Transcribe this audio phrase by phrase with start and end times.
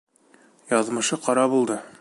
[0.73, 1.83] Яҙмышы ҡара булды.